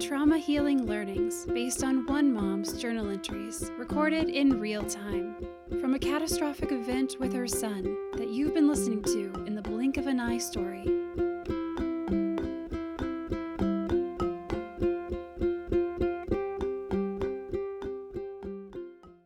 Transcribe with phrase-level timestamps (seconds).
[0.00, 5.34] trauma healing learnings based on one mom's journal entries recorded in real time
[5.80, 7.82] from a catastrophic event with her son
[8.16, 10.84] that you've been listening to in the blink of an eye story.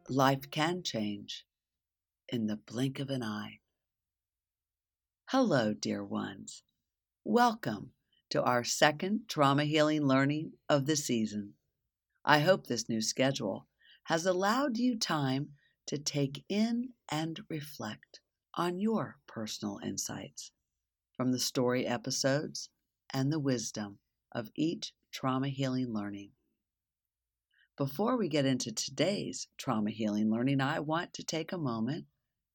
[0.09, 1.45] Life can change
[2.31, 3.59] in the blink of an eye.
[5.27, 6.63] Hello, dear ones.
[7.25, 7.91] Welcome
[8.33, 11.53] to our second trauma healing learning of the season.
[12.25, 13.67] I hope this new schedule
[14.05, 15.51] has allowed you time
[15.89, 18.21] to take in and reflect
[18.55, 20.51] on your personal insights
[21.15, 22.71] from the story episodes
[23.13, 23.99] and the wisdom
[24.35, 26.31] of each trauma healing learning.
[27.77, 32.07] Before we get into today's trauma healing learning, I want to take a moment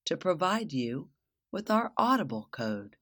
[0.05, 1.09] to provide you
[1.52, 2.96] with our Audible code.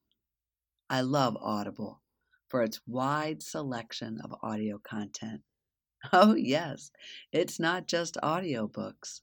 [0.90, 2.02] I love Audible
[2.48, 5.42] for its wide selection of audio content.
[6.12, 6.92] Oh, yes,
[7.32, 9.22] it's not just audiobooks.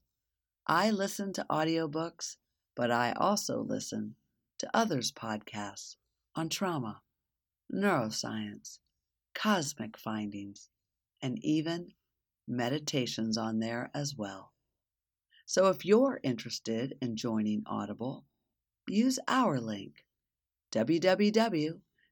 [0.66, 2.36] I listen to audiobooks,
[2.74, 4.16] but I also listen
[4.58, 5.96] to others' podcasts
[6.34, 7.00] on trauma,
[7.72, 8.78] neuroscience,
[9.34, 10.68] cosmic findings,
[11.22, 11.94] and even
[12.46, 14.52] meditations on there as well.
[15.46, 18.26] So if you're interested in joining Audible,
[18.88, 20.04] use our link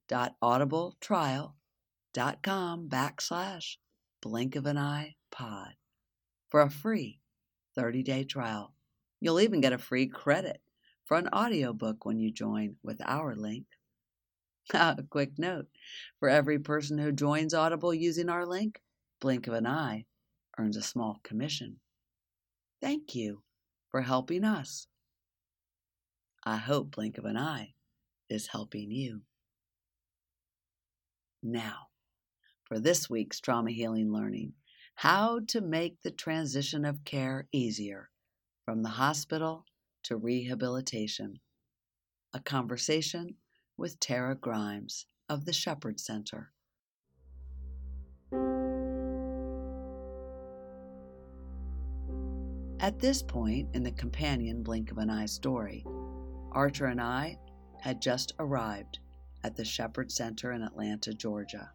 [0.09, 3.77] www.audibletrial.com backslash
[4.21, 5.75] blink of an eye pod
[6.49, 7.21] for a free
[7.75, 8.75] 30 day trial.
[9.21, 10.61] You'll even get a free credit
[11.05, 13.67] for an audiobook when you join with our link.
[14.75, 15.67] A quick note
[16.19, 18.81] for every person who joins Audible using our link,
[19.21, 20.07] Blink of an Eye
[20.59, 21.79] earns a small commission.
[22.81, 23.43] Thank you
[23.91, 24.87] for helping us.
[26.45, 27.75] I hope Blink of an Eye
[28.29, 29.23] is helping you.
[31.43, 31.89] Now,
[32.63, 34.53] for this week's trauma healing learning
[34.95, 38.11] how to make the transition of care easier
[38.65, 39.67] from the hospital
[40.05, 41.41] to rehabilitation.
[42.33, 43.35] A conversation
[43.77, 46.53] with Tara Grimes of the Shepherd Center.
[52.79, 55.85] At this point in the companion Blink of an Eye story,
[56.53, 57.39] Archer and I
[57.81, 59.01] had just arrived
[59.45, 61.71] at the Shepherd Center in Atlanta, Georgia.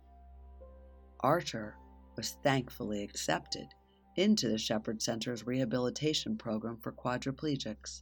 [1.22, 1.76] Archer
[2.16, 3.68] was thankfully accepted
[4.16, 8.02] into the Shepherd Center's rehabilitation program for quadriplegics,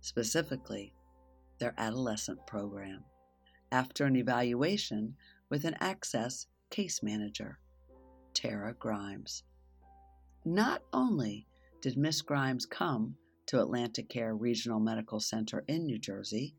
[0.00, 0.92] specifically
[1.58, 3.04] their adolescent program,
[3.70, 5.14] after an evaluation
[5.50, 7.58] with an access case manager,
[8.32, 9.44] Tara Grimes.
[10.44, 11.46] Not only
[11.80, 13.16] did Miss Grimes come
[13.46, 16.56] to AtlantiCare Regional Medical Center in New Jersey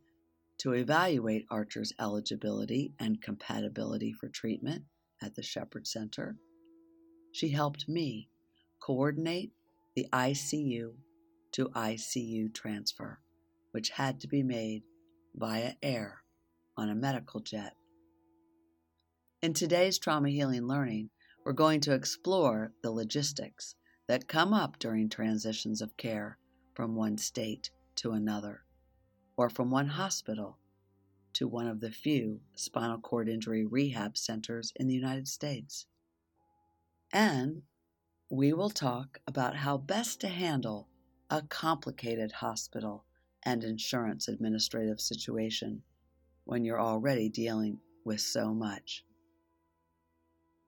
[0.59, 4.83] to evaluate Archer's eligibility and compatibility for treatment
[5.21, 6.37] at the Shepherd Center.
[7.31, 8.29] She helped me
[8.81, 9.51] coordinate
[9.95, 10.93] the ICU
[11.53, 13.19] to ICU transfer,
[13.71, 14.83] which had to be made
[15.35, 16.21] via air
[16.77, 17.75] on a medical jet.
[19.41, 21.09] In today's trauma healing learning,
[21.45, 23.75] we're going to explore the logistics
[24.07, 26.37] that come up during transitions of care
[26.73, 28.64] from one state to another,
[29.37, 30.57] or from one hospital
[31.33, 35.85] to one of the few spinal cord injury rehab centers in the United States.
[37.11, 37.63] And
[38.29, 40.87] we will talk about how best to handle
[41.29, 43.05] a complicated hospital
[43.43, 45.81] and insurance administrative situation
[46.45, 49.03] when you're already dealing with so much.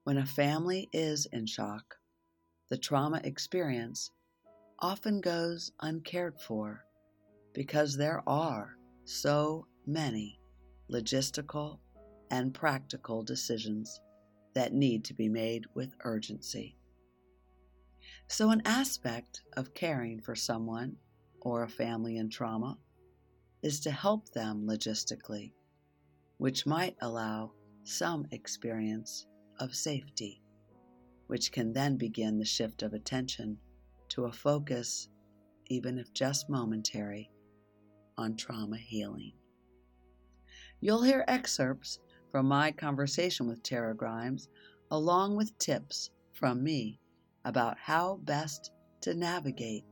[0.04, 1.96] When a family is in shock,
[2.68, 4.10] the trauma experience
[4.78, 6.84] often goes uncared for
[7.58, 10.38] because there are so many
[10.92, 11.80] logistical
[12.30, 14.00] and practical decisions
[14.54, 16.76] that need to be made with urgency.
[18.28, 20.94] So, an aspect of caring for someone
[21.40, 22.78] or a family in trauma
[23.64, 25.50] is to help them logistically,
[26.36, 29.26] which might allow some experience
[29.58, 30.44] of safety
[31.26, 33.58] which can then begin the shift of attention
[34.10, 35.08] to a focus,
[35.66, 37.28] even if just momentary,
[38.18, 39.32] on trauma healing.
[40.80, 42.00] You'll hear excerpts
[42.30, 44.48] from my conversation with Tara Grimes,
[44.90, 47.00] along with tips from me
[47.44, 49.84] about how best to navigate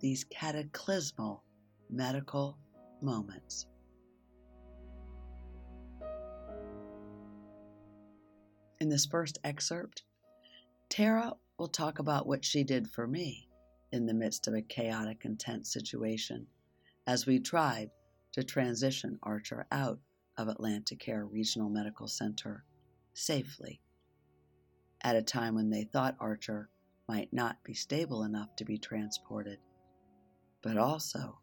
[0.00, 1.42] these cataclysmal
[1.88, 2.58] medical
[3.00, 3.66] moments.
[8.80, 10.02] In this first excerpt,
[10.88, 13.48] Tara will talk about what she did for me
[13.92, 16.46] in the midst of a chaotic intense situation
[17.10, 17.90] as we tried
[18.30, 19.98] to transition Archer out
[20.38, 22.64] of AtlantiCare Regional Medical Center
[23.14, 23.80] safely.
[25.02, 26.68] at a time when they thought Archer
[27.08, 29.58] might not be stable enough to be transported,
[30.62, 31.40] but also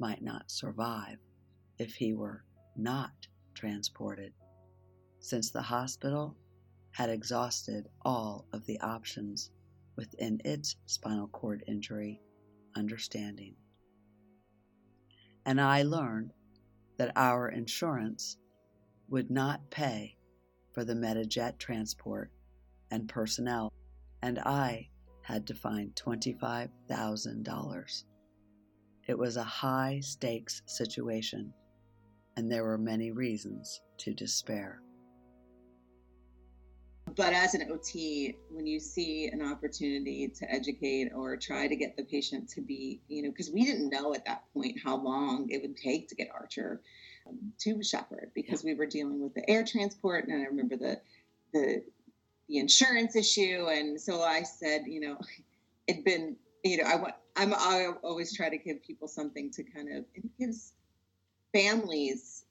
[0.00, 1.18] might not survive
[1.78, 2.42] if he were
[2.74, 3.12] not
[3.54, 4.32] transported,
[5.20, 6.36] since the hospital
[6.90, 9.52] had exhausted all of the options
[9.94, 12.20] within its spinal cord injury
[12.74, 13.54] understanding.
[15.46, 16.32] And I learned
[16.98, 18.36] that our insurance
[19.08, 20.18] would not pay
[20.72, 22.30] for the Medijet transport
[22.90, 23.72] and personnel,
[24.22, 24.90] and I
[25.22, 28.04] had to find $25,000.
[29.06, 31.54] It was a high stakes situation,
[32.36, 34.82] and there were many reasons to despair.
[37.14, 41.96] But as an OT, when you see an opportunity to educate or try to get
[41.96, 45.48] the patient to be, you know, because we didn't know at that point how long
[45.48, 46.80] it would take to get Archer
[47.28, 48.72] um, to Shepherd because yeah.
[48.72, 51.00] we were dealing with the air transport, and I remember the
[51.52, 51.82] the
[52.48, 55.18] the insurance issue, and so I said, you know,
[55.86, 59.62] it'd been, you know, I want, I'm I always try to give people something to
[59.62, 60.72] kind of it gives
[61.52, 62.44] families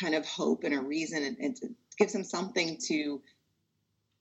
[0.00, 3.20] kind of hope and a reason, and, and to gives them something to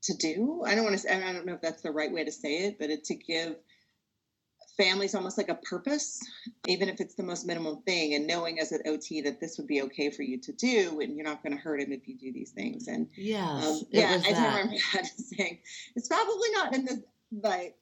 [0.04, 0.64] to do.
[0.66, 2.66] I don't want to say, I don't know if that's the right way to say
[2.68, 3.56] it, but it, to give
[4.80, 6.20] families almost like a purpose,
[6.68, 9.68] even if it's the most minimal thing, and knowing as an OT that this would
[9.68, 12.18] be okay for you to do, and you're not going to hurt him if you
[12.18, 12.88] do these things.
[12.88, 14.58] And yes, um, yeah, I that.
[14.58, 15.60] remember that saying
[15.96, 17.04] it's probably not in the
[17.44, 17.74] my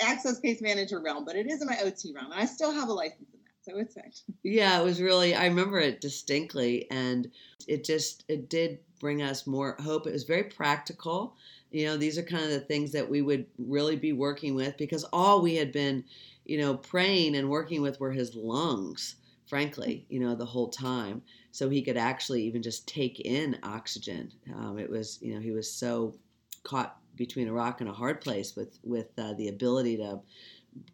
[0.00, 2.88] access case manager realm, but it is in my OT realm, and I still have
[2.88, 3.72] a license in that.
[3.72, 4.10] So it's fine.
[4.42, 5.34] Yeah, it was really.
[5.34, 7.30] I remember it distinctly, and
[7.68, 10.06] it just it did bring us more hope.
[10.06, 11.34] It was very practical.
[11.72, 14.78] You know, these are kind of the things that we would really be working with
[14.78, 16.04] because all we had been,
[16.46, 19.16] you know, praying and working with were his lungs,
[19.48, 21.20] frankly, you know, the whole time.
[21.50, 24.30] So he could actually even just take in oxygen.
[24.54, 26.14] Um, it was, you know, he was so
[26.62, 30.20] caught between a rock and a hard place with with uh, the ability to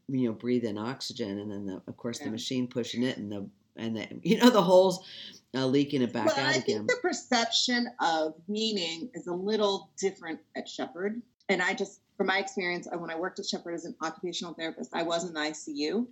[0.08, 2.24] you know breathe in oxygen and then the, of course yeah.
[2.24, 5.04] the machine pushing it and the and the you know the holes
[5.54, 6.62] uh, leaking it back but out I again.
[6.62, 11.22] think the perception of meaning is a little different at Shepherd.
[11.48, 14.94] And I just, from my experience, when I worked at Shepherd as an occupational therapist,
[14.94, 16.06] I was in the ICU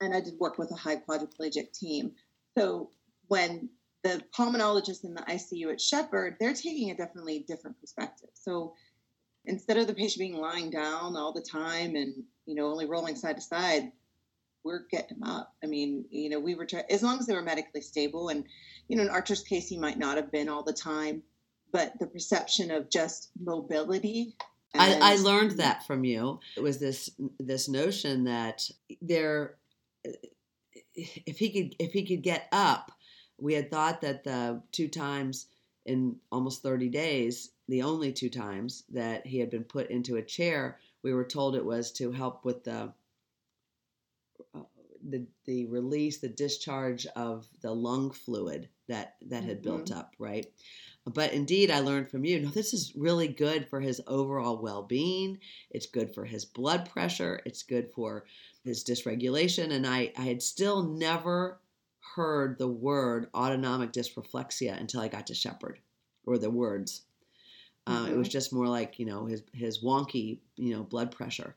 [0.00, 2.12] and I did work with a high quadriplegic team.
[2.58, 2.90] So
[3.28, 3.68] when
[4.02, 8.30] the pulmonologist in the ICU at Shepherd, they're taking a definitely different perspective.
[8.34, 8.74] So
[9.46, 12.14] instead of the patient being lying down all the time and
[12.46, 13.92] you know only rolling side to side,
[14.64, 15.54] we're getting them up.
[15.62, 18.44] I mean, you know, we were trying as long as they were medically stable, and
[18.88, 21.22] you know, in Archer's case, he might not have been all the time,
[21.72, 24.34] but the perception of just mobility.
[24.76, 26.40] I, I learned that from you.
[26.56, 28.68] It was this this notion that
[29.00, 29.56] there,
[30.94, 32.90] if he could if he could get up,
[33.38, 35.46] we had thought that the two times
[35.86, 40.22] in almost 30 days, the only two times that he had been put into a
[40.22, 42.92] chair, we were told it was to help with the
[45.08, 49.76] the the release, the discharge of the lung fluid that that had mm-hmm.
[49.76, 50.46] built up, right?
[51.06, 52.40] But indeed, I learned from you.
[52.40, 55.38] No, this is really good for his overall well-being.
[55.70, 57.40] It's good for his blood pressure.
[57.44, 58.24] It's good for
[58.64, 59.70] his dysregulation.
[59.70, 61.60] And I, I had still never
[62.14, 65.78] heard the word autonomic dysreflexia until I got to Shepherd,
[66.24, 67.02] or the words.
[67.86, 68.12] mm-hmm.
[68.12, 71.54] It was just more like you know his his wonky you know blood pressure,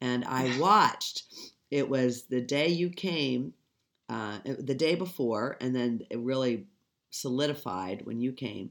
[0.00, 1.24] and I watched
[1.74, 3.52] it was the day you came,
[4.08, 6.68] uh, the day before, and then it really
[7.10, 8.70] solidified when you came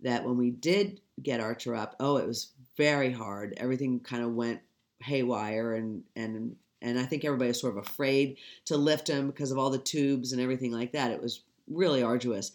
[0.00, 3.54] that when we did get Archer up, oh, it was very hard.
[3.56, 4.58] Everything kind of went
[4.98, 9.52] haywire, and and and I think everybody was sort of afraid to lift him because
[9.52, 11.12] of all the tubes and everything like that.
[11.12, 12.50] It was really arduous,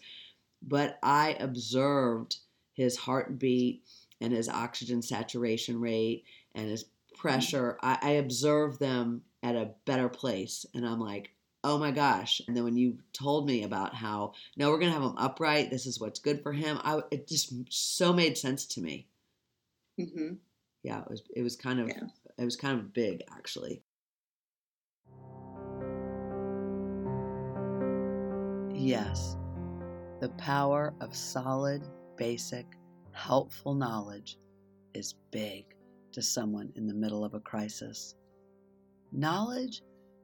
[0.60, 2.36] but I observed
[2.74, 3.82] his heartbeat
[4.20, 6.24] and his oxygen saturation rate
[6.54, 6.84] and his
[7.16, 7.78] pressure.
[7.82, 10.66] I, I observed them at a better place.
[10.74, 11.30] And I'm like,
[11.64, 12.40] oh my gosh.
[12.46, 15.70] And then when you told me about how, no, we're going to have him upright,
[15.70, 19.08] this is what's good for him, I, it just so made sense to me.
[20.00, 20.34] Mm-hmm.
[20.82, 22.04] Yeah, it was, it was kind of, yeah.
[22.38, 23.82] it was kind of big actually.
[28.72, 29.36] Yes,
[30.20, 31.82] the power of solid,
[32.16, 32.66] basic,
[33.12, 34.38] helpful knowledge
[34.94, 35.75] is big
[36.16, 38.14] to someone in the middle of a crisis.
[39.12, 39.82] Knowledge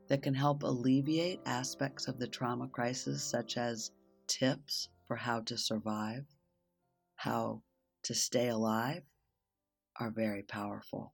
[0.08, 3.90] that can help alleviate aspects of the trauma crisis, such as
[4.26, 6.24] tips for how to survive,
[7.16, 7.60] how
[8.04, 9.02] to stay alive,
[10.00, 11.12] are very powerful.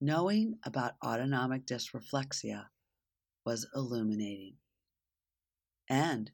[0.00, 2.64] Knowing about autonomic dysreflexia
[3.44, 4.54] was illuminating.
[5.88, 6.32] And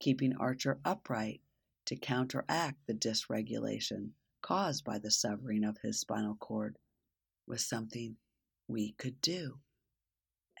[0.00, 1.40] keeping Archer upright
[1.86, 4.10] to counteract the dysregulation
[4.42, 6.76] caused by the severing of his spinal cord
[7.46, 8.16] was something
[8.68, 9.58] we could do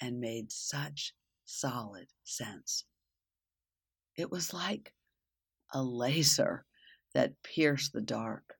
[0.00, 2.84] and made such solid sense.
[4.16, 4.94] It was like
[5.72, 6.64] a laser
[7.14, 8.54] that pierced the dark,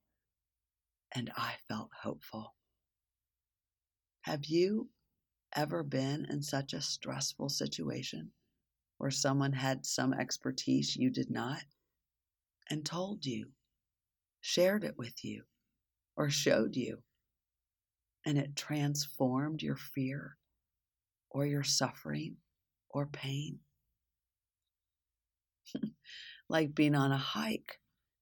[1.15, 2.55] and I felt hopeful.
[4.23, 4.89] Have you
[5.55, 8.31] ever been in such a stressful situation
[8.99, 11.63] where someone had some expertise you did not
[12.71, 13.49] and told you,
[14.43, 15.45] shared it with you,
[16.17, 17.03] or showed you,
[18.27, 20.37] and it transformed your fear
[21.31, 22.37] or your suffering
[22.91, 23.61] or pain?
[26.49, 27.81] like being on a hike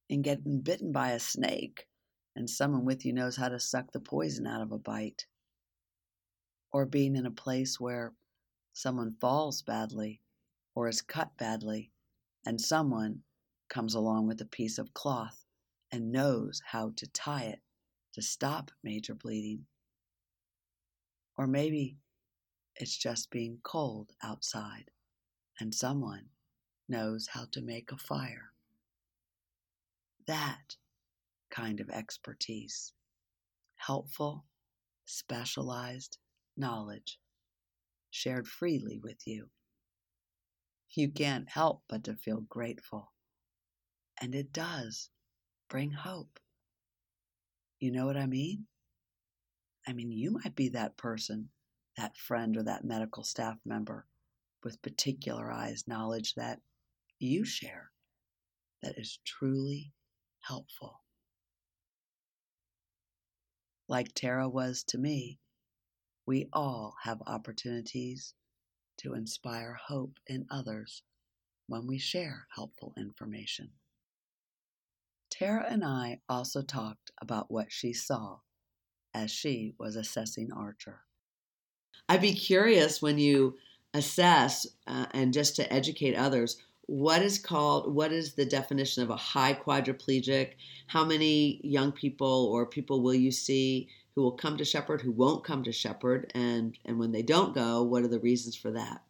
[0.09, 1.89] and getting bitten by a snake,
[2.37, 5.27] and someone with you knows how to suck the poison out of a bite.
[6.73, 8.15] Or being in a place where
[8.73, 10.21] someone falls badly
[10.75, 11.91] or is cut badly,
[12.47, 13.23] and someone
[13.69, 15.45] comes along with a piece of cloth
[15.93, 17.61] and knows how to tie it
[18.15, 19.67] to stop major bleeding.
[21.37, 21.97] Or maybe
[22.77, 24.91] it's just being cold outside
[25.59, 26.25] and someone
[26.89, 28.53] knows how to make a fire.
[30.27, 30.77] That
[31.51, 32.93] kind of expertise,
[33.77, 34.45] helpful,
[35.05, 36.19] specialized
[36.57, 37.19] knowledge
[38.11, 39.49] shared freely with you.
[40.91, 43.13] You can't help but to feel grateful.
[44.21, 45.11] And it does
[45.71, 46.39] bring hope.
[47.79, 48.67] You know what I mean?
[49.89, 51.49] I mean, you might be that person,
[51.97, 54.07] that friend, or that medical staff member
[54.62, 56.59] with particularized knowledge that
[57.19, 57.91] you share
[58.83, 59.95] that is truly
[60.41, 61.00] helpful.
[63.89, 65.39] Like Tara was to me,
[66.27, 68.35] we all have opportunities
[68.99, 71.03] to inspire hope in others
[71.67, 73.71] when we share helpful information.
[75.41, 78.41] Tara and I also talked about what she saw
[79.15, 81.01] as she was assessing Archer.
[82.11, 83.57] I'd be curious when you
[83.95, 89.09] assess uh, and just to educate others what is called what is the definition of
[89.09, 90.57] a high quadriplegic?
[90.89, 95.13] How many young people or people will you see who will come to shepherd who
[95.13, 98.73] won't come to shepherd and and when they don't go what are the reasons for
[98.73, 99.03] that?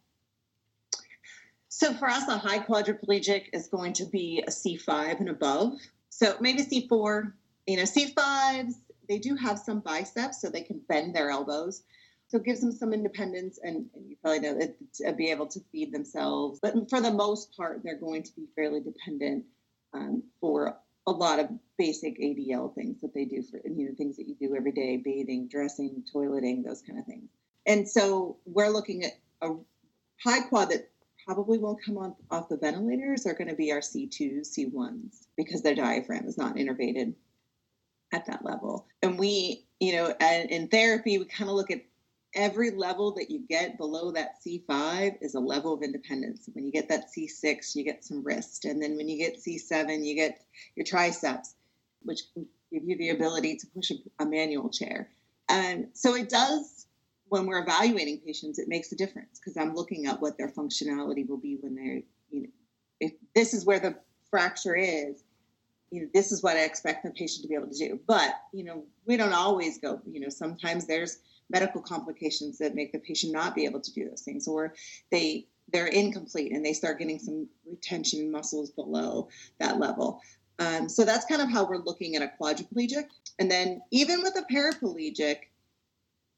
[1.67, 5.73] So for us a high quadriplegic is going to be a c5 and above
[6.11, 7.33] so maybe c4
[7.65, 8.73] you know c5s
[9.09, 11.83] they do have some biceps so they can bend their elbows
[12.31, 15.47] so it gives them some independence and, and you probably know it, to be able
[15.47, 16.61] to feed themselves.
[16.61, 19.43] But for the most part, they're going to be fairly dependent
[19.93, 20.77] um, for
[21.07, 24.35] a lot of basic ADL things that they do for you know things that you
[24.35, 27.27] do every day, bathing, dressing, toileting, those kind of things.
[27.65, 29.55] And so we're looking at a
[30.23, 30.89] high quad that
[31.25, 35.61] probably won't come on, off the ventilators are going to be our C2s, C1s because
[35.61, 37.13] their diaphragm is not innervated
[38.13, 38.87] at that level.
[39.01, 41.81] And we, you know, in therapy, we kind of look at
[42.33, 46.49] every level that you get below that C5 is a level of independence.
[46.53, 48.65] When you get that C6, you get some wrist.
[48.65, 50.41] And then when you get C7, you get
[50.75, 51.55] your triceps,
[52.03, 55.09] which give you the ability to push a, a manual chair.
[55.49, 56.87] And so it does,
[57.31, 61.25] when we're evaluating patients, it makes a difference because I'm looking at what their functionality
[61.25, 62.49] will be when they're, you know,
[62.99, 63.95] if this is where the
[64.29, 65.23] fracture is,
[65.91, 67.97] you know, this is what I expect the patient to be able to do.
[68.05, 71.19] But, you know, we don't always go, you know, sometimes there's
[71.49, 74.73] medical complications that make the patient not be able to do those things or
[75.09, 80.21] they they're incomplete and they start getting some retention muscles below that level
[80.59, 83.05] um, so that's kind of how we're looking at a quadriplegic
[83.39, 85.37] and then even with a paraplegic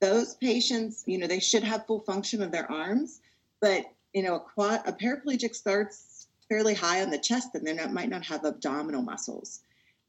[0.04, 3.22] those patients you know they should have full function of their arms
[3.62, 7.88] but you know a quad a paraplegic starts fairly high on the chest and they
[7.88, 9.62] might not have abdominal muscles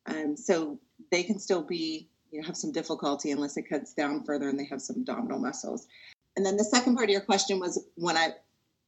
[0.06, 0.78] um, so
[1.10, 4.58] they can still be you know, have some difficulty unless it cuts down further and
[4.58, 5.86] they have some abdominal muscles.
[6.36, 8.30] And then the second part of your question was when I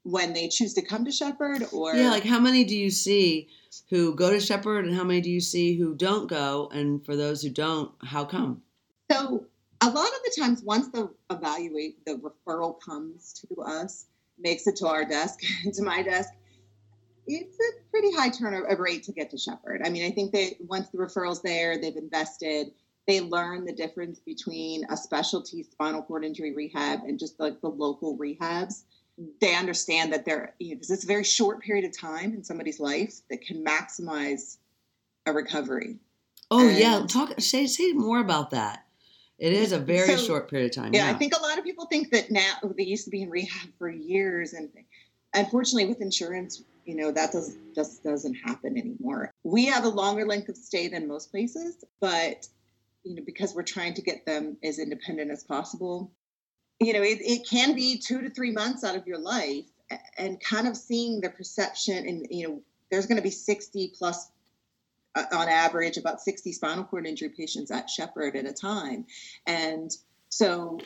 [0.02, 3.48] when they choose to come to Shepherd or Yeah, like how many do you see
[3.88, 6.68] who go to Shepherd and how many do you see who don't go?
[6.72, 8.62] And for those who don't, how come?
[9.10, 9.46] So
[9.80, 14.06] a lot of the times once the evaluate the referral comes to us,
[14.38, 15.40] makes it to our desk,
[15.72, 16.30] to my desk,
[17.26, 19.82] it's a pretty high turnover rate to get to Shepherd.
[19.84, 22.68] I mean, I think that once the referral's there, they've invested,
[23.06, 27.68] they learn the difference between a specialty spinal cord injury rehab and just like the
[27.68, 28.84] local rehabs.
[29.40, 32.44] They understand that they're, you know, because it's a very short period of time in
[32.44, 34.58] somebody's life that can maximize
[35.24, 35.96] a recovery.
[36.50, 38.85] Oh and, yeah, talk say say more about that.
[39.38, 40.94] It is a very so, short period of time.
[40.94, 43.22] Yeah, yeah, I think a lot of people think that now they used to be
[43.22, 44.70] in rehab for years, and
[45.34, 50.24] unfortunately, with insurance, you know that does just doesn't happen anymore we have a longer
[50.24, 52.46] length of stay than most places but
[53.04, 56.10] you know because we're trying to get them as independent as possible
[56.80, 59.64] you know it, it can be two to three months out of your life
[60.16, 64.30] and kind of seeing the perception and you know there's going to be 60 plus
[65.16, 69.06] on average about 60 spinal cord injury patients at shepherd at a time.
[69.46, 69.90] And
[70.28, 70.78] so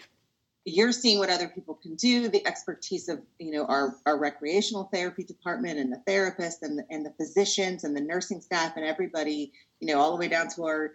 [0.65, 4.85] you're seeing what other people can do the expertise of you know our, our recreational
[4.93, 8.85] therapy department and the therapists and the, and the physicians and the nursing staff and
[8.85, 10.93] everybody you know all the way down to our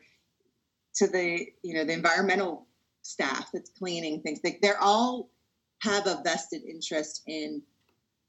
[0.93, 2.67] to the you know the environmental
[3.05, 4.41] staff that's cleaning things.
[4.41, 5.29] They, they're all
[5.81, 7.61] have a vested interest in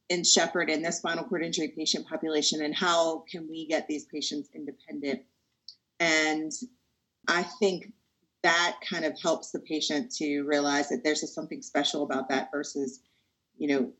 [0.08, 4.04] in shepherd in this spinal cord injury patient population and how can we get these
[4.06, 5.22] patients independent
[6.00, 6.52] and
[7.28, 7.92] i think
[8.46, 13.00] that kind of helps the patient to realize that there's something special about that versus,
[13.58, 13.92] you know,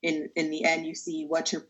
[0.00, 1.66] in in the end you see what your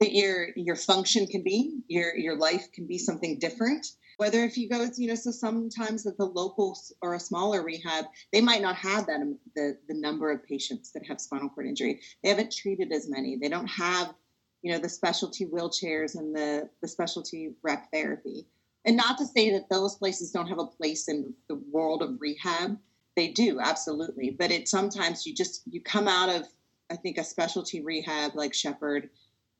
[0.00, 3.86] your your function can be, your your life can be something different.
[4.18, 8.06] Whether if you go, you know, so sometimes at the local or a smaller rehab,
[8.32, 9.20] they might not have that
[9.54, 12.00] the the number of patients that have spinal cord injury.
[12.22, 13.36] They haven't treated as many.
[13.36, 14.14] They don't have,
[14.62, 18.46] you know, the specialty wheelchairs and the the specialty rec therapy.
[18.86, 22.20] And not to say that those places don't have a place in the world of
[22.20, 22.78] rehab.
[23.16, 24.30] They do, absolutely.
[24.30, 26.46] But it sometimes you just you come out of
[26.88, 29.10] I think a specialty rehab like Shepherd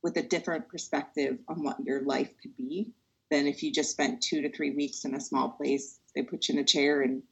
[0.02, 2.92] with a different perspective on what your life could be
[3.30, 5.98] than if you just spent two to three weeks in a small place.
[6.14, 7.22] They put you in a chair and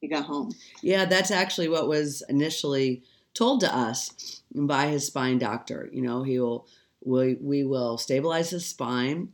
[0.00, 0.52] you got home.
[0.82, 3.02] Yeah, that's actually what was initially
[3.34, 5.88] told to us by his spine doctor.
[5.92, 6.66] You know, he will
[7.04, 9.28] we, we will stabilize his spine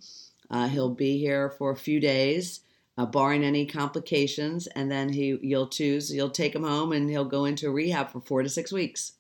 [0.52, 2.60] uh, he'll be here for a few days,
[2.98, 7.24] uh, barring any complications, and then he you'll choose you'll take him home and he'll
[7.24, 9.12] go into rehab for four to six weeks.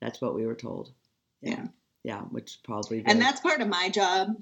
[0.00, 0.92] That's what we were told.
[1.40, 1.66] Yeah,
[2.02, 4.36] yeah, which probably and that's part of my job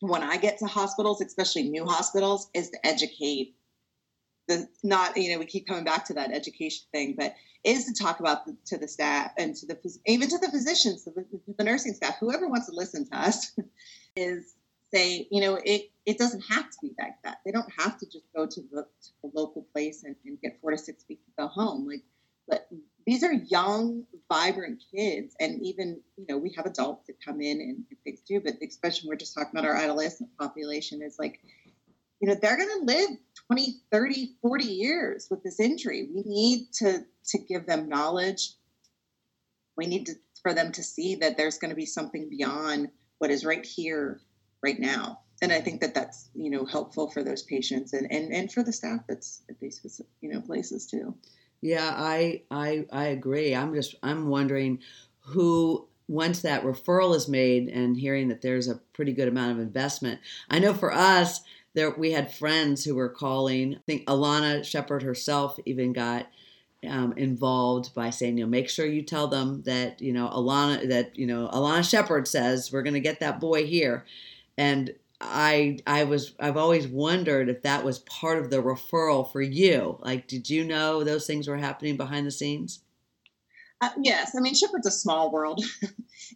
[0.00, 3.54] when I get to hospitals, especially new hospitals, is to educate
[4.48, 7.92] the not you know we keep coming back to that education thing, but is to
[7.92, 11.24] talk about the, to the staff and to the even to the physicians, the,
[11.56, 13.52] the nursing staff, whoever wants to listen to us,
[14.16, 14.54] is
[14.92, 17.38] say, you know, it, it doesn't have to be like that.
[17.44, 20.58] They don't have to just go to the, to the local place and, and, get
[20.60, 21.86] four to six weeks to go home.
[21.86, 22.02] Like,
[22.48, 22.68] but
[23.06, 25.34] these are young, vibrant kids.
[25.40, 29.08] And even, you know, we have adults that come in and, things too, but especially
[29.08, 31.40] we're just talking about our adolescent population is like,
[32.20, 33.10] you know, they're going to live
[33.46, 36.08] 20, 30, 40 years with this injury.
[36.14, 38.52] We need to, to give them knowledge.
[39.76, 43.30] We need to, for them to see that there's going to be something beyond what
[43.30, 44.20] is right here
[44.62, 48.32] right now and i think that that's you know helpful for those patients and and,
[48.32, 51.14] and for the staff that's at these you know places too
[51.60, 53.54] yeah i i i agree.
[53.54, 54.80] I'm just i'm wondering
[55.20, 59.60] who once that referral is made and hearing that there's a pretty good amount of
[59.60, 60.18] investment
[60.48, 61.42] i know for us
[61.74, 63.76] there we had friends who were calling.
[63.76, 66.26] I think alana shepherd herself even got
[66.88, 70.88] um, involved by saying, you know, make sure you tell them that, you know, Alana,
[70.88, 74.06] that, you know, Alana Shepherd says we're going to get that boy here.
[74.56, 79.42] And I I was I've always wondered if that was part of the referral for
[79.42, 79.98] you.
[80.00, 82.80] Like, did you know those things were happening behind the scenes?
[83.82, 85.62] Uh, yes, I mean Shepherd's a small world,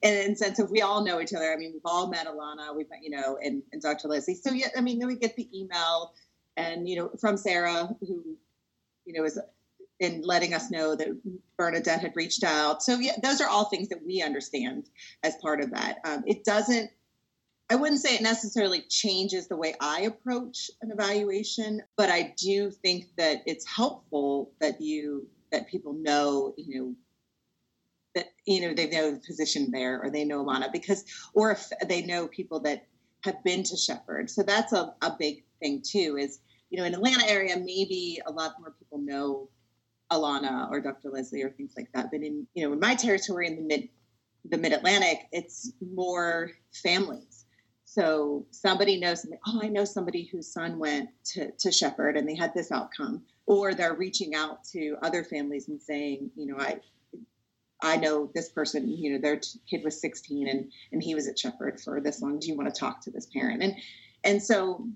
[0.03, 1.53] in, in sense of we all know each other.
[1.53, 4.09] I mean, we've all met Alana, we've met you know, and, and Dr.
[4.09, 4.35] Leslie.
[4.35, 6.15] So yeah, I mean, then we get the email,
[6.57, 8.37] and you know, from Sarah, who
[9.07, 9.39] you know is
[10.01, 11.09] in letting us know that
[11.57, 12.83] Bernadette had reached out.
[12.83, 14.89] So yeah, those are all things that we understand
[15.23, 15.99] as part of that.
[16.05, 16.91] Um, it doesn't
[17.71, 22.71] I wouldn't say it necessarily changes the way I approach an evaluation, but I do
[22.71, 26.95] think that it's helpful that you that people know, you know,
[28.15, 31.71] that you know they know the position there or they know Alana because or if
[31.87, 32.87] they know people that
[33.23, 34.29] have been to Shepherd.
[34.29, 38.31] So that's a, a big thing too, is you know, in Atlanta area, maybe a
[38.31, 39.49] lot more people know
[40.13, 41.09] Alana or Dr.
[41.09, 42.11] Leslie or things like that.
[42.11, 43.89] But in you know, in my territory in the mid
[44.51, 47.34] the mid Atlantic, it's more families
[47.95, 52.29] so somebody knows somebody, oh, I know somebody whose son went to, to Shepherd and
[52.29, 53.23] they had this outcome.
[53.47, 56.81] Or they're reaching out to other families and saying, you know, I
[57.83, 61.39] I know this person, you know, their kid was 16 and and he was at
[61.39, 62.41] Shepherd for this long.
[62.41, 63.63] Do you want to talk to this parent?
[63.63, 63.77] And
[64.25, 64.89] and so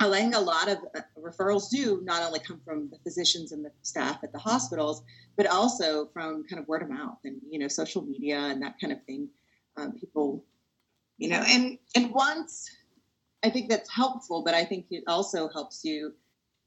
[0.00, 3.72] think a lot of uh, referrals do not only come from the physicians and the
[3.82, 5.02] staff at the hospitals,
[5.36, 8.76] but also from kind of word of mouth and you know social media and that
[8.80, 9.28] kind of thing.
[9.76, 10.44] Um, people
[11.18, 12.70] you know and and once
[13.44, 16.12] i think that's helpful but i think it also helps you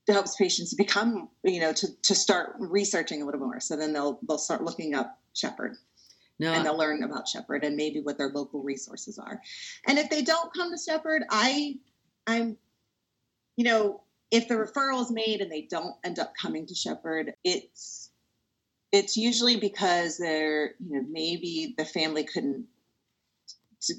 [0.08, 3.94] it helps patients become you know to, to start researching a little more so then
[3.94, 5.76] they'll they'll start looking up shepherd
[6.40, 9.42] No, and they'll learn about Shepherd and maybe what their local resources are.
[9.88, 11.80] And if they don't come to Shepherd, I,
[12.28, 12.58] I'm,
[13.56, 17.34] you know, if the referral is made and they don't end up coming to Shepherd,
[17.44, 18.12] it's
[18.92, 22.66] it's usually because they're you know maybe the family couldn't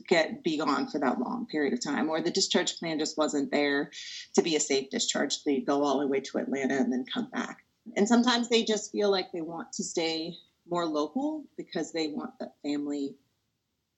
[0.09, 3.51] get be gone for that long period of time or the discharge plan just wasn't
[3.51, 3.91] there
[4.35, 5.45] to be a safe discharge.
[5.45, 7.59] They go all the way to atlanta and then come back.
[7.97, 10.35] And sometimes they just feel like they want to stay
[10.69, 13.15] more local because they want that family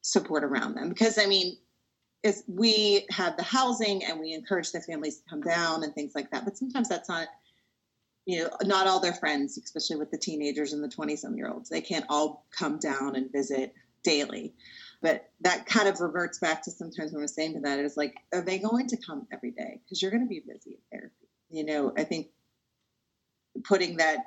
[0.03, 0.88] support around them.
[0.88, 1.57] Because i mean
[2.22, 6.12] is we have the housing and we encourage the families to come down and things
[6.14, 7.29] like that but sometimes that's not
[8.27, 11.48] you know not all their friends especially with the teenagers and the 20 some year
[11.48, 13.72] olds they can't all come down and visit
[14.03, 14.53] daily
[15.01, 17.97] but that kind of reverts back to sometimes when I was saying to that is
[17.97, 19.81] like, are they going to come every day?
[19.85, 21.29] Because you're going to be busy at therapy.
[21.51, 22.29] You know, I think
[23.65, 24.19] putting that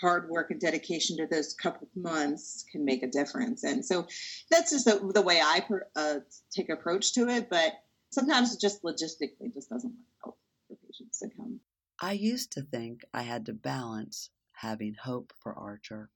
[0.00, 3.64] hard work and dedication to those couple of months can make a difference.
[3.64, 4.06] And so
[4.50, 6.20] that's just the, the way I per, uh,
[6.54, 7.48] take approach to it.
[7.50, 7.72] But
[8.10, 10.36] sometimes it just logistically just doesn't work out
[10.68, 11.60] for patients to come.
[12.00, 16.08] I used to think I had to balance having hope for Archer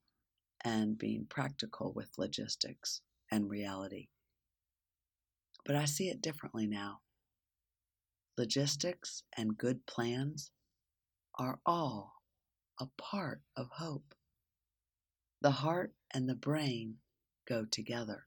[0.64, 3.02] and being practical with logistics
[3.34, 4.06] and reality.
[5.66, 7.00] But I see it differently now.
[8.38, 10.52] Logistics and good plans
[11.36, 12.12] are all
[12.80, 14.14] a part of hope.
[15.40, 16.98] The heart and the brain
[17.48, 18.26] go together.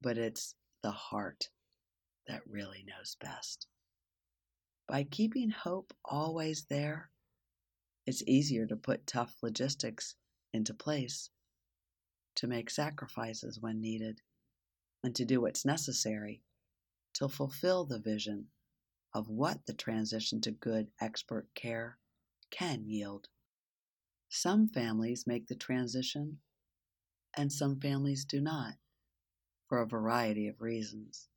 [0.00, 1.50] But it's the heart
[2.26, 3.66] that really knows best.
[4.88, 7.10] By keeping hope always there,
[8.06, 10.14] it's easier to put tough logistics
[10.54, 11.28] into place,
[12.36, 14.20] to make sacrifices when needed,
[15.02, 16.42] and to do what's necessary
[17.14, 18.46] to fulfill the vision
[19.14, 21.98] of what the transition to good expert care
[22.50, 23.28] can yield.
[24.28, 26.38] Some families make the transition,
[27.36, 28.74] and some families do not,
[29.68, 31.28] for a variety of reasons.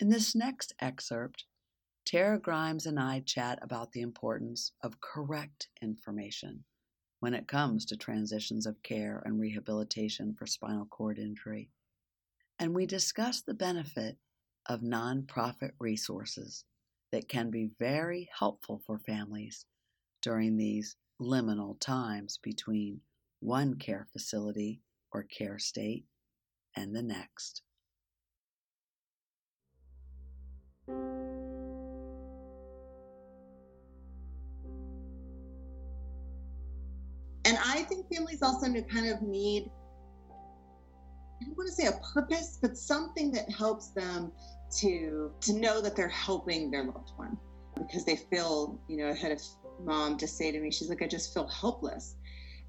[0.00, 1.44] In this next excerpt,
[2.04, 6.64] Tara Grimes and I chat about the importance of correct information
[7.20, 11.68] when it comes to transitions of care and rehabilitation for spinal cord injury.
[12.58, 14.16] And we discuss the benefit
[14.66, 16.64] of nonprofit resources
[17.12, 19.64] that can be very helpful for families
[20.22, 23.00] during these liminal times between
[23.40, 24.80] one care facility
[25.12, 26.04] or care state
[26.76, 27.62] and the next.
[37.64, 39.70] I think families also kind of need,
[41.40, 44.32] I don't want to say a purpose, but something that helps them
[44.78, 47.36] to to know that they're helping their loved one
[47.76, 49.38] because they feel, you know, I had a
[49.84, 52.16] mom just say to me, she's like, I just feel helpless.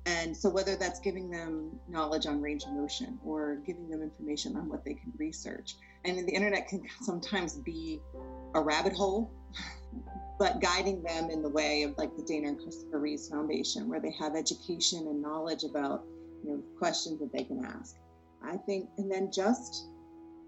[0.06, 4.56] And so whether that's giving them knowledge on range of motion or giving them information
[4.56, 5.76] on what they can research.
[6.06, 8.02] And the internet can sometimes be
[8.56, 9.32] a rabbit hole,
[10.42, 14.00] but guiding them in the way of like the Dana and Christopher Reeves Foundation, where
[14.00, 16.04] they have education and knowledge about,
[16.44, 17.98] you know, questions that they can ask.
[18.44, 19.86] I think, and then just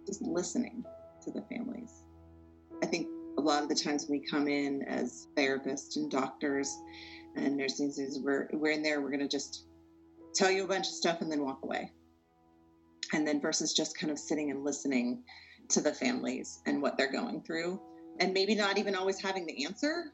[0.07, 0.83] just listening
[1.21, 2.05] to the families.
[2.81, 6.75] I think a lot of the times we come in as therapists and doctors
[7.35, 9.67] and nursing is we're we're in there, we're gonna just
[10.33, 11.91] tell you a bunch of stuff and then walk away.
[13.13, 15.21] And then versus just kind of sitting and listening
[15.69, 17.79] to the families and what they're going through.
[18.19, 20.05] And maybe not even always having the answer,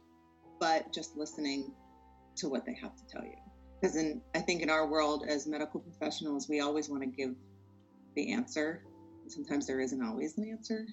[0.59, 1.73] but just listening
[2.37, 3.35] to what they have to tell you.
[3.81, 7.35] Because in I think in our world as medical professionals, we always want to give
[8.15, 8.81] the answer
[9.27, 10.85] sometimes there isn't always an answer.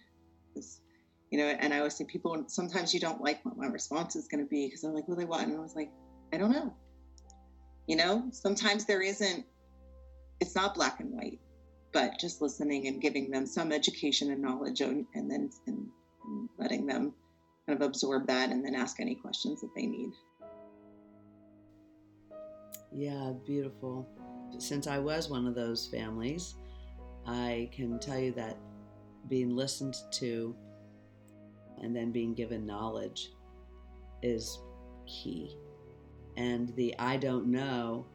[1.31, 4.29] You know, and I always say people sometimes you don't like what my response is
[4.29, 5.43] going to be because I'm like, they what?
[5.43, 5.91] And I was like,
[6.33, 6.73] I don't know.
[7.87, 9.45] You know, sometimes there isn't.
[10.41, 11.41] It's not black and white,
[11.93, 15.89] but just listening and giving them some education and knowledge, and, and then and
[16.59, 17.13] letting them
[17.67, 20.13] kind of absorb that, and then ask any questions that they need.
[22.93, 24.09] Yeah, beautiful.
[24.59, 26.55] Since I was one of those families,
[27.27, 28.57] I can tell you that
[29.29, 30.55] being listened to
[31.83, 33.33] and then being given knowledge
[34.23, 34.61] is
[35.07, 35.57] key.
[36.37, 38.07] And the I don't know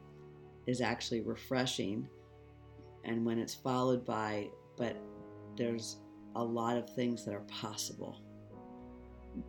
[0.66, 2.08] is actually refreshing.
[3.04, 4.96] And when it's followed by, but
[5.56, 5.96] there's
[6.34, 8.20] a lot of things that are possible.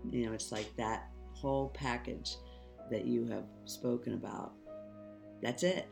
[0.09, 2.35] You know, it's like that whole package
[2.89, 4.53] that you have spoken about.
[5.41, 5.87] That's it.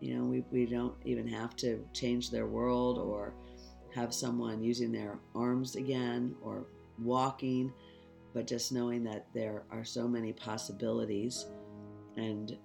[0.00, 3.34] You know, we, we don't even have to change their world or
[3.94, 6.66] have someone using their arms again or
[6.98, 7.72] walking,
[8.34, 11.46] but just knowing that there are so many possibilities
[12.16, 12.56] and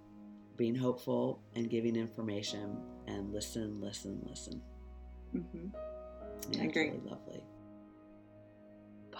[0.58, 4.62] being hopeful and giving information and listen, listen, listen.
[5.36, 5.68] Mm-hmm.
[6.52, 6.88] Yeah, I agree.
[6.88, 7.44] really lovely.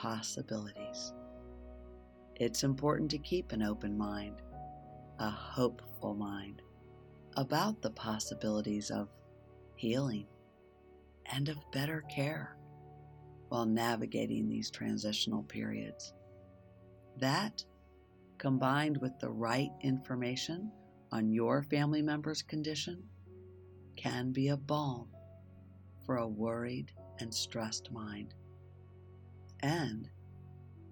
[0.06, 1.14] Possibilities.
[2.36, 4.40] It's important to keep an open mind,
[5.18, 6.62] a hopeful mind,
[7.38, 9.10] about the possibilities of
[9.78, 10.28] healing
[11.26, 12.56] and of better care
[13.50, 16.14] while navigating these transitional periods.
[17.18, 17.66] That,
[18.38, 20.72] combined with the right information
[21.12, 23.02] on your family member's condition,
[23.96, 25.08] can be a balm
[26.06, 28.36] for a worried and stressed mind.
[29.62, 30.10] And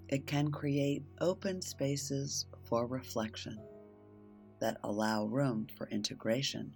[0.09, 3.59] it can create open spaces for reflection
[4.59, 6.73] that allow room for integration,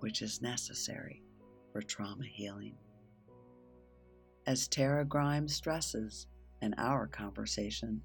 [0.00, 1.22] which is necessary
[1.72, 2.76] for trauma healing.
[4.46, 6.26] As Tara Grimes stresses
[6.60, 8.02] in our conversation,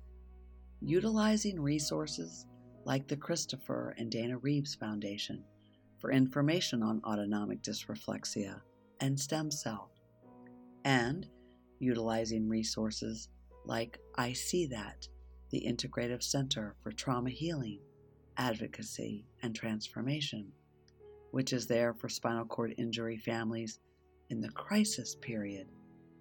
[0.82, 2.46] utilizing resources
[2.86, 5.44] like the Christopher and Dana Reeves Foundation
[6.00, 8.62] for information on autonomic dysreflexia
[9.00, 9.90] and stem cell,
[10.86, 11.28] and
[11.80, 13.30] utilizing resources
[13.66, 15.08] like I See That,
[15.52, 17.80] the Integrative Center for Trauma Healing,
[18.38, 20.52] Advocacy, and Transformation,
[21.32, 23.80] which is there for spinal cord injury families
[24.30, 25.68] in the crisis period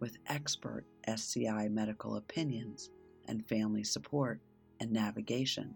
[0.01, 2.91] with expert SCI medical opinions
[3.29, 4.41] and family support
[4.81, 5.75] and navigation.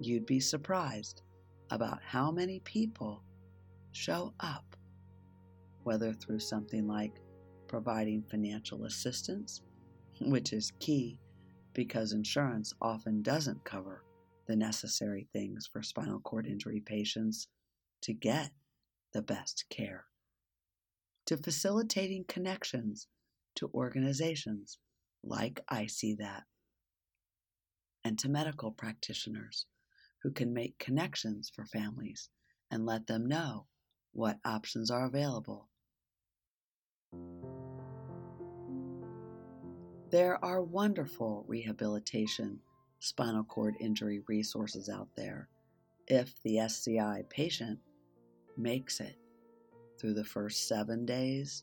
[0.00, 1.22] You'd be surprised
[1.70, 3.22] about how many people
[3.92, 4.76] show up,
[5.82, 7.20] whether through something like
[7.70, 9.62] providing financial assistance,
[10.22, 11.20] which is key
[11.72, 14.02] because insurance often doesn't cover
[14.48, 17.46] the necessary things for spinal cord injury patients
[18.02, 18.50] to get
[19.14, 20.06] the best care,
[21.26, 23.06] to facilitating connections
[23.54, 24.78] to organizations
[25.22, 26.42] like I See That,
[28.02, 29.66] and to medical practitioners
[30.24, 32.30] who can make connections for families
[32.68, 33.66] and let them know
[34.12, 35.69] what options are available.
[40.10, 42.58] There are wonderful rehabilitation
[42.98, 45.48] spinal cord injury resources out there
[46.08, 47.78] if the SCI patient
[48.56, 49.16] makes it
[49.98, 51.62] through the first seven days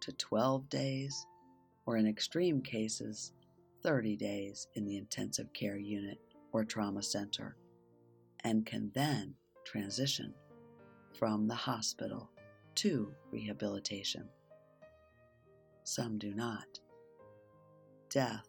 [0.00, 1.26] to 12 days,
[1.86, 3.32] or in extreme cases,
[3.84, 6.18] 30 days in the intensive care unit
[6.50, 7.56] or trauma center,
[8.42, 9.32] and can then
[9.64, 10.34] transition
[11.16, 12.32] from the hospital
[12.74, 14.28] to rehabilitation.
[15.84, 16.80] Some do not.
[18.10, 18.48] Death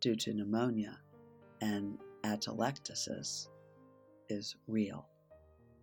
[0.00, 0.98] due to pneumonia
[1.62, 3.48] and atelectasis
[4.28, 5.08] is real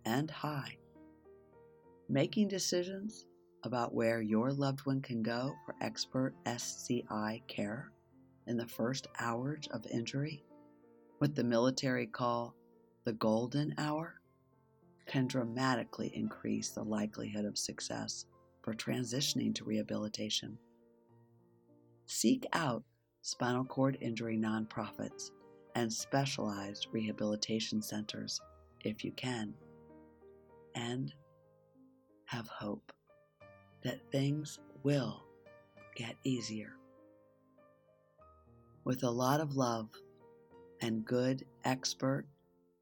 [0.04, 0.76] and high.
[2.08, 3.26] Making decisions
[3.64, 7.90] about where your loved one can go for expert SCI care
[8.46, 10.44] in the first hours of injury,
[11.18, 12.54] what the military call
[13.02, 14.20] the golden hour,
[15.06, 18.26] can dramatically increase the likelihood of success
[18.62, 20.56] for transitioning to rehabilitation.
[22.06, 22.84] Seek out
[23.22, 25.30] spinal cord injury nonprofits
[25.74, 28.40] and specialized rehabilitation centers
[28.84, 29.54] if you can,
[30.74, 31.14] and
[32.26, 32.92] have hope
[33.82, 35.22] that things will
[35.94, 36.74] get easier.
[38.84, 39.88] With a lot of love
[40.80, 42.26] and good expert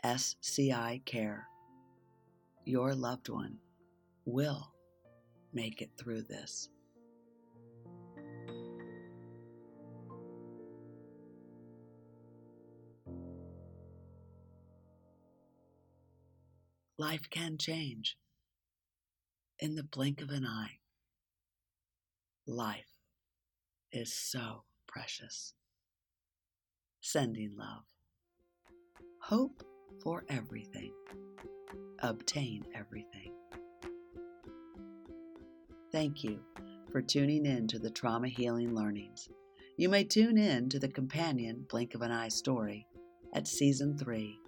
[0.03, 1.47] SCI care,
[2.65, 3.59] your loved one
[4.25, 4.73] will
[5.53, 6.71] make it through this.
[17.01, 18.19] Life can change
[19.59, 20.81] in the blink of an eye.
[22.47, 22.93] Life
[23.91, 25.55] is so precious.
[27.01, 27.85] Sending love.
[29.23, 29.63] Hope
[30.03, 30.93] for everything.
[32.01, 33.33] Obtain everything.
[35.91, 36.41] Thank you
[36.93, 39.27] for tuning in to the Trauma Healing Learnings.
[39.79, 42.87] You may tune in to the companion Blink of an Eye story
[43.33, 44.39] at Season 3,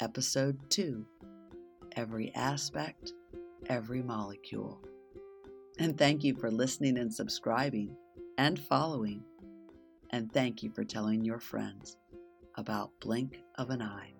[0.00, 1.06] Episode 2
[1.96, 3.12] Every Aspect,
[3.68, 4.80] Every Molecule.
[5.78, 7.96] And thank you for listening and subscribing
[8.38, 9.22] and following.
[10.10, 11.96] And thank you for telling your friends
[12.56, 14.12] about Blink of an Eye.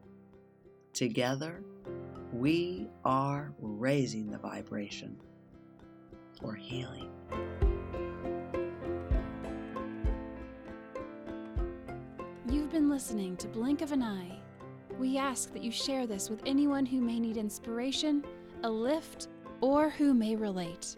[0.93, 1.63] Together,
[2.33, 5.17] we are raising the vibration
[6.41, 7.11] for healing.
[12.49, 14.44] You've been listening to Blink of an Eye.
[14.99, 18.25] We ask that you share this with anyone who may need inspiration,
[18.63, 19.29] a lift,
[19.61, 20.97] or who may relate.